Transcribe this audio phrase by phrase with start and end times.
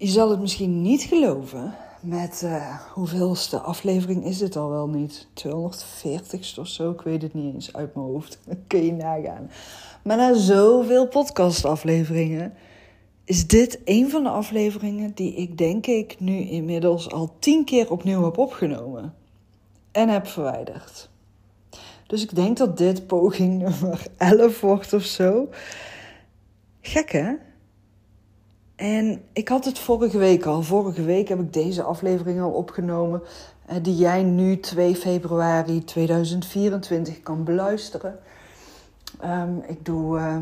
[0.00, 5.26] Je zal het misschien niet geloven, met uh, hoeveelste aflevering is het al wel niet?
[5.32, 8.38] 240 of zo, ik weet het niet eens uit mijn hoofd.
[8.66, 9.50] kun je nagaan.
[10.02, 12.54] Maar na zoveel podcastafleveringen
[13.24, 17.90] is dit een van de afleveringen die ik denk ik nu inmiddels al tien keer
[17.90, 19.14] opnieuw heb opgenomen
[19.92, 21.08] en heb verwijderd.
[22.06, 25.48] Dus ik denk dat dit poging nummer 11 wordt of zo.
[26.80, 27.32] Gek hè?
[28.80, 30.62] En ik had het vorige week al.
[30.62, 33.22] Vorige week heb ik deze aflevering al opgenomen.
[33.66, 38.18] Eh, die jij nu 2 februari 2024 kan beluisteren.
[39.24, 40.36] Um, ik doe uh,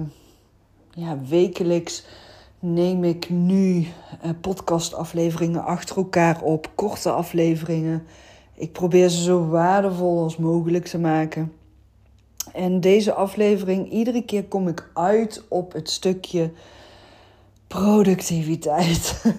[0.91, 2.07] ja, wekelijks
[2.59, 6.71] neem ik nu uh, podcastafleveringen achter elkaar op.
[6.75, 8.07] Korte afleveringen.
[8.55, 11.53] Ik probeer ze zo waardevol als mogelijk te maken.
[12.53, 16.51] En deze aflevering, iedere keer kom ik uit op het stukje
[17.69, 19.23] productiviteit.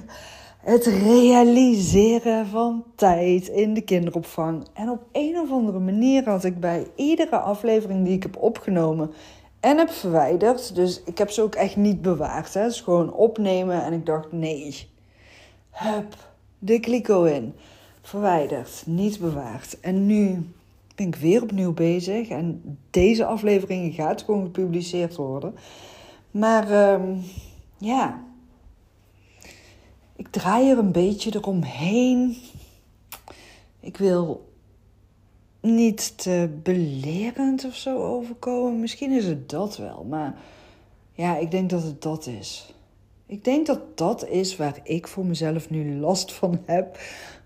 [0.59, 4.67] Het realiseren van tijd in de kinderopvang.
[4.73, 9.11] En op een of andere manier had ik bij iedere aflevering die ik heb opgenomen
[9.59, 10.75] en heb verwijderd.
[10.75, 12.53] Dus ik heb ze ook echt niet bewaard.
[12.53, 12.63] Hè.
[12.63, 14.89] Dus gewoon opnemen en ik dacht nee.
[15.69, 16.15] Hup,
[16.59, 17.53] de kliko in.
[18.01, 19.79] Verwijderd, niet bewaard.
[19.79, 20.49] En nu
[20.95, 22.27] ben ik weer opnieuw bezig.
[22.27, 25.55] En deze aflevering gaat gewoon gepubliceerd worden.
[26.31, 26.93] Maar...
[26.93, 27.23] Um,
[27.79, 28.23] ja,
[30.15, 32.37] ik draai er een beetje eromheen.
[33.79, 34.49] Ik wil
[35.61, 38.79] niet te belerend of zo overkomen.
[38.79, 40.35] Misschien is het dat wel, maar
[41.13, 42.73] ja, ik denk dat het dat is.
[43.25, 46.99] Ik denk dat dat is waar ik voor mezelf nu last van heb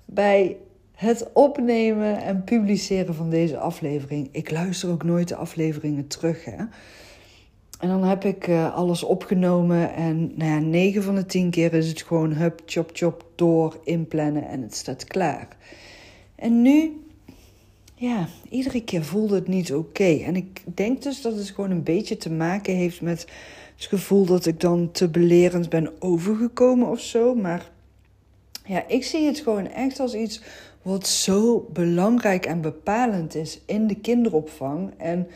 [0.06, 0.58] bij
[0.92, 4.30] het opnemen en publiceren van deze aflevering.
[4.32, 6.64] Ik luister ook nooit de afleveringen terug, hè.
[7.84, 11.74] En dan heb ik uh, alles opgenomen en nou ja, 9 van de 10 keer
[11.74, 15.48] is het gewoon hup, chop, chop, door, inplannen en het staat klaar.
[16.36, 17.02] En nu,
[17.96, 20.04] ja, iedere keer voelde het niet oké.
[20.04, 23.28] En ik denk dus dat het gewoon een beetje te maken heeft met
[23.76, 27.36] het gevoel dat ik dan te belerend ben overgekomen of zo.
[27.36, 27.72] Maar
[28.66, 30.42] ja, ik zie het gewoon echt als iets
[30.82, 34.94] wat zo belangrijk en bepalend is in de kinderopvang.
[34.98, 35.28] En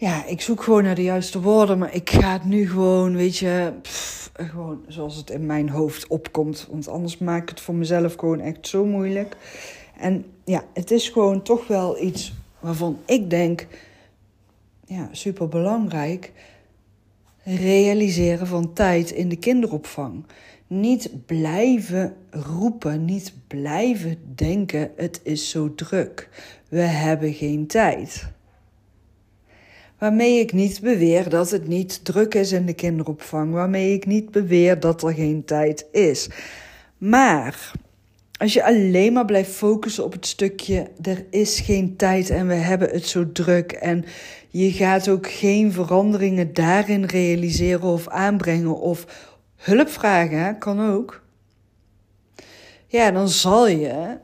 [0.00, 3.36] ja, ik zoek gewoon naar de juiste woorden, maar ik ga het nu gewoon, weet
[3.36, 3.72] je,
[4.32, 6.66] gewoon zoals het in mijn hoofd opkomt.
[6.70, 9.36] Want anders maak ik het voor mezelf gewoon echt zo moeilijk.
[9.98, 13.66] En ja, het is gewoon toch wel iets waarvan ik denk,
[14.84, 16.32] ja, super belangrijk.
[17.42, 20.24] Realiseren van tijd in de kinderopvang.
[20.66, 26.28] Niet blijven roepen, niet blijven denken: het is zo druk.
[26.68, 28.30] We hebben geen tijd.
[30.00, 33.52] Waarmee ik niet beweer dat het niet druk is in de kinderopvang.
[33.52, 36.28] Waarmee ik niet beweer dat er geen tijd is.
[36.98, 37.72] Maar
[38.38, 42.54] als je alleen maar blijft focussen op het stukje er is geen tijd en we
[42.54, 44.04] hebben het zo druk en
[44.48, 49.06] je gaat ook geen veranderingen daarin realiseren of aanbrengen of
[49.56, 51.22] hulp vragen, kan ook.
[52.86, 54.18] Ja, dan zal je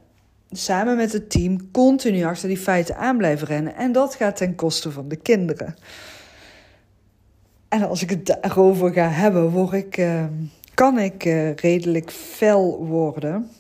[0.57, 3.75] samen met het team continu achter die feiten aan blijven rennen.
[3.75, 5.75] En dat gaat ten koste van de kinderen.
[7.69, 10.25] En als ik het daarover ga hebben, word ik, uh,
[10.75, 13.51] kan ik uh, redelijk fel worden.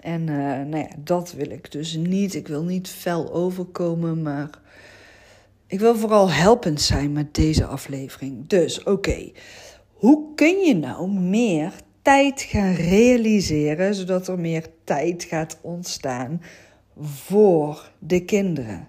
[0.00, 2.34] En uh, nou ja, dat wil ik dus niet.
[2.34, 4.50] Ik wil niet fel overkomen, maar
[5.66, 8.46] ik wil vooral helpend zijn met deze aflevering.
[8.46, 9.32] Dus oké,
[9.92, 11.72] hoe kun je nou meer
[12.06, 16.42] tijd gaan realiseren, zodat er meer tijd gaat ontstaan
[16.98, 18.88] voor de kinderen,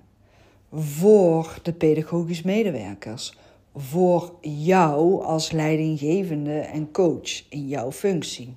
[0.71, 3.37] voor de pedagogisch medewerkers,
[3.75, 8.55] voor jou als leidinggevende en coach in jouw functie.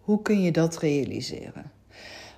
[0.00, 1.70] Hoe kun je dat realiseren?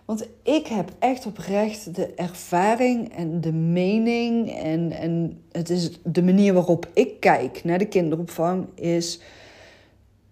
[0.05, 6.23] Want ik heb echt oprecht de ervaring en de mening en, en het is de
[6.23, 9.21] manier waarop ik kijk naar de kinderopvang is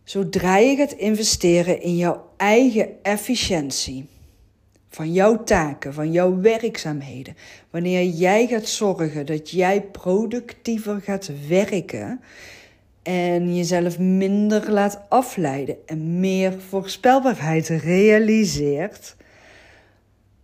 [0.04, 4.06] zodra je gaat investeren in jouw eigen efficiëntie
[4.88, 7.36] van jouw taken, van jouw werkzaamheden,
[7.70, 12.20] wanneer jij gaat zorgen dat jij productiever gaat werken
[13.02, 19.16] en jezelf minder laat afleiden en meer voorspelbaarheid realiseert,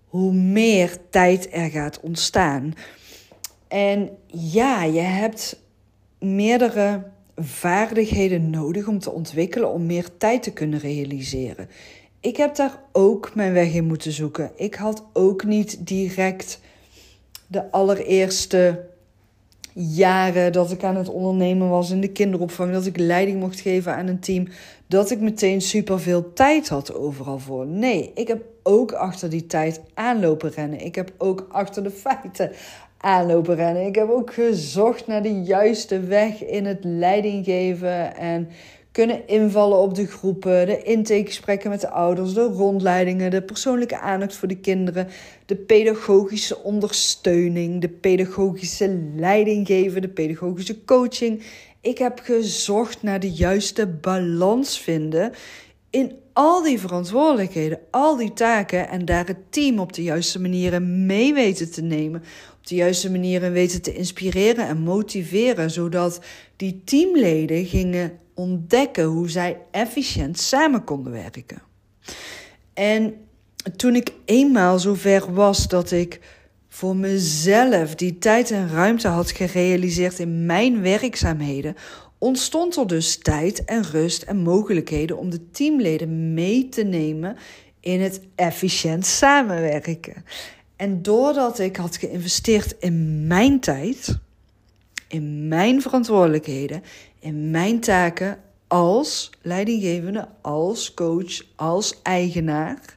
[0.09, 2.75] hoe meer tijd er gaat ontstaan.
[3.69, 5.63] En ja, je hebt
[6.19, 7.03] meerdere
[7.37, 11.69] vaardigheden nodig om te ontwikkelen om meer tijd te kunnen realiseren.
[12.21, 14.51] Ik heb daar ook mijn weg in moeten zoeken.
[14.57, 16.61] Ik had ook niet direct
[17.47, 18.87] de allereerste
[19.75, 23.95] jaren dat ik aan het ondernemen was in de kinderopvang, dat ik leiding mocht geven
[23.95, 24.49] aan een team,
[24.87, 27.67] dat ik meteen superveel tijd had overal voor.
[27.67, 30.81] Nee, ik heb ook achter die tijd aanlopen rennen.
[30.81, 32.53] Ik heb ook achter de feiten
[32.99, 33.87] aanlopen rennen.
[33.87, 38.49] Ik heb ook gezocht naar de juiste weg in het leidinggeven en
[38.93, 44.37] kunnen invallen op de groepen, de intakegesprekken met de ouders, de rondleidingen, de persoonlijke aandacht
[44.37, 45.09] voor de kinderen,
[45.47, 51.43] de pedagogische ondersteuning, de pedagogische leidinggeven, de pedagogische coaching.
[51.81, 55.33] Ik heb gezocht naar de juiste balans vinden
[55.91, 61.07] in al die verantwoordelijkheden, al die taken en daar het team op de juiste manieren
[61.07, 62.23] mee weten te nemen,
[62.59, 66.21] op de juiste manieren weten te inspireren en motiveren, zodat
[66.57, 71.63] die teamleden gingen ontdekken hoe zij efficiënt samen konden werken.
[72.75, 73.15] En
[73.77, 76.21] toen ik eenmaal zover was dat ik
[76.69, 81.77] voor mezelf die tijd en ruimte had gerealiseerd in mijn werkzaamheden,
[82.19, 87.37] ontstond er dus tijd en rust en mogelijkheden om de teamleden mee te nemen
[87.81, 90.25] in het efficiënt samenwerken.
[90.77, 94.19] En doordat ik had geïnvesteerd in mijn tijd,
[95.09, 96.83] in mijn verantwoordelijkheden,
[97.19, 102.97] in mijn taken als leidinggevende, als coach, als eigenaar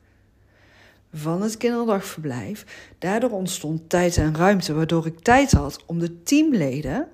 [1.13, 2.65] van het kinderdagverblijf.
[2.99, 7.07] Daardoor ontstond tijd en ruimte, waardoor ik tijd had om de teamleden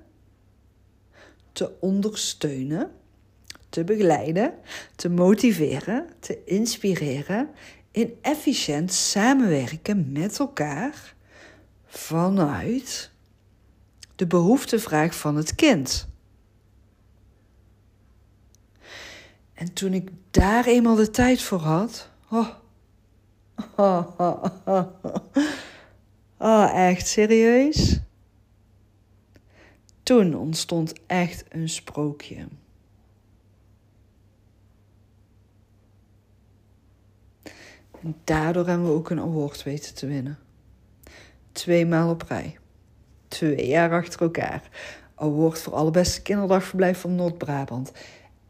[1.58, 2.90] te ondersteunen,
[3.68, 4.54] te begeleiden,
[4.96, 7.50] te motiveren, te inspireren
[7.90, 11.14] in efficiënt samenwerken met elkaar
[11.86, 13.10] vanuit
[14.16, 16.08] de behoeftevraag van het kind.
[19.54, 22.08] En toen ik daar eenmaal de tijd voor had.
[22.30, 22.48] Oh,
[23.76, 24.86] oh, oh, oh,
[26.38, 28.00] oh echt serieus?
[30.08, 32.48] Toen ontstond echt een sprookje.
[38.02, 40.38] En daardoor hebben we ook een award weten te winnen.
[41.52, 42.58] Twee maal op rij.
[43.28, 44.68] Twee jaar achter elkaar.
[45.14, 47.92] Award voor allerbeste kinderdagverblijf van Noord-Brabant.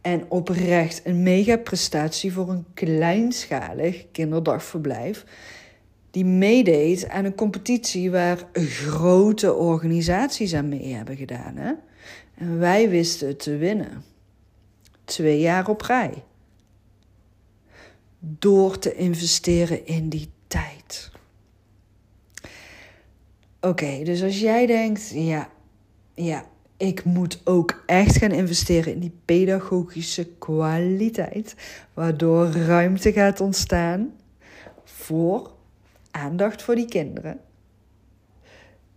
[0.00, 5.24] En oprecht een mega prestatie voor een kleinschalig kinderdagverblijf.
[6.10, 11.56] Die meedeed aan een competitie waar grote organisaties aan mee hebben gedaan.
[11.56, 11.72] Hè?
[12.34, 14.04] En wij wisten het te winnen.
[15.04, 16.22] Twee jaar op rij.
[18.18, 21.10] Door te investeren in die tijd.
[23.60, 25.50] Oké, dus als jij denkt, ja,
[26.14, 26.44] ja,
[26.76, 31.54] ik moet ook echt gaan investeren in die pedagogische kwaliteit,
[31.94, 34.12] waardoor ruimte gaat ontstaan
[34.84, 35.56] voor
[36.18, 37.40] aandacht voor die kinderen.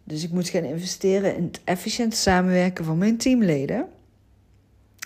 [0.04, 3.88] Dus ik moet gaan investeren in het efficiënt samenwerken van mijn teamleden.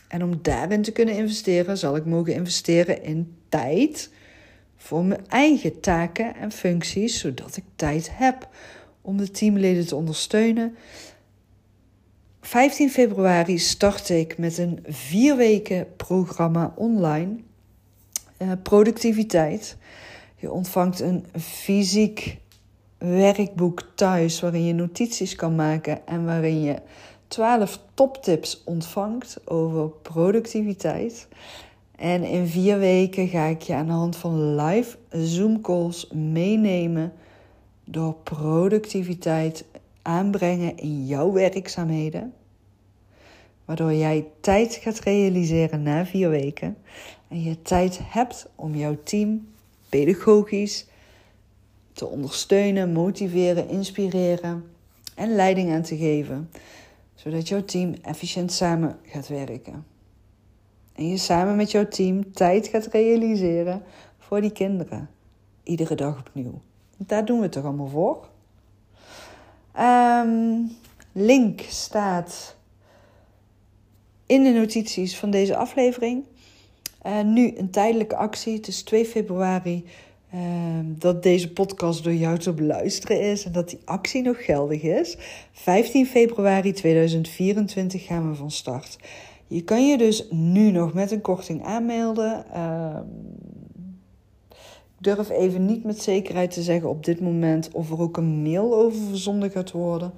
[0.07, 4.09] En om daarin te kunnen investeren, zal ik mogen investeren in tijd
[4.77, 8.49] voor mijn eigen taken en functies, zodat ik tijd heb
[9.01, 10.75] om de teamleden te ondersteunen.
[12.41, 17.35] 15 februari start ik met een vier weken programma online.
[18.37, 19.77] Uh, productiviteit.
[20.45, 22.37] Je ontvangt een fysiek
[22.97, 26.75] werkboek thuis waarin je notities kan maken en waarin je
[27.27, 31.27] 12 toptips ontvangt over productiviteit.
[31.95, 37.13] En in vier weken ga ik je aan de hand van live Zoom calls meenemen
[37.85, 39.65] door productiviteit
[40.01, 42.33] aanbrengen in jouw werkzaamheden.
[43.65, 46.77] Waardoor jij tijd gaat realiseren na vier weken.
[47.27, 49.53] En je tijd hebt om jouw team
[49.89, 50.85] pedagogisch
[51.93, 54.71] te ondersteunen, motiveren, inspireren
[55.15, 56.49] en leiding aan te geven.
[57.15, 59.85] Zodat jouw team efficiënt samen gaat werken.
[60.93, 63.83] En je samen met jouw team tijd gaat realiseren
[64.19, 65.09] voor die kinderen.
[65.63, 66.61] Iedere dag opnieuw.
[66.97, 68.29] Daar doen we het toch allemaal voor?
[69.79, 70.71] Um,
[71.11, 72.55] link staat
[74.25, 76.23] in de notities van deze aflevering.
[77.05, 78.53] Uh, nu een tijdelijke actie.
[78.55, 79.85] Het is 2 februari
[80.33, 80.39] uh,
[80.83, 85.17] dat deze podcast door jou te beluisteren is en dat die actie nog geldig is.
[85.51, 88.97] 15 februari 2024 gaan we van start.
[89.47, 92.45] Je kan je dus nu nog met een korting aanmelden.
[92.55, 92.97] Uh,
[94.97, 98.41] ik durf even niet met zekerheid te zeggen op dit moment of er ook een
[98.41, 100.13] mail over verzonden gaat worden.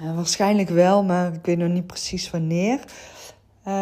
[0.00, 2.84] Uh, waarschijnlijk wel, maar ik weet nog niet precies wanneer.
[3.66, 3.74] Uh,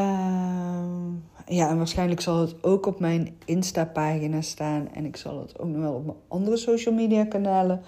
[1.47, 4.89] ja, en waarschijnlijk zal het ook op mijn Insta-pagina staan.
[4.93, 7.83] En ik zal het ook nog wel op mijn andere social media kanalen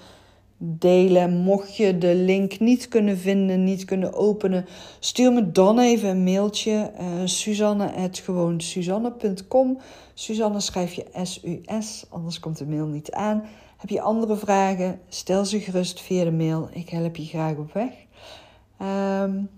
[0.58, 1.36] delen.
[1.36, 4.66] Mocht je de link niet kunnen vinden, niet kunnen openen,
[4.98, 6.92] stuur me dan even een mailtje.
[7.00, 8.10] Uh, Suzanne.
[10.14, 13.44] Suzanne schrijf je S-U-S, anders komt de mail niet aan.
[13.76, 15.00] Heb je andere vragen?
[15.08, 16.68] Stel ze gerust via de mail.
[16.72, 17.90] Ik help je graag op weg.
[19.22, 19.48] Um,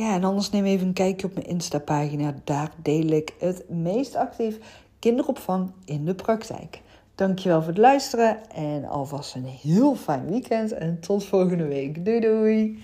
[0.00, 2.34] ja, en anders neem even een kijkje op mijn Insta-pagina.
[2.44, 4.58] Daar deel ik het meest actief
[4.98, 6.80] kinderopvang in de praktijk.
[7.14, 12.04] Dankjewel voor het luisteren en alvast een heel fijn weekend en tot volgende week.
[12.04, 12.82] Doei doei!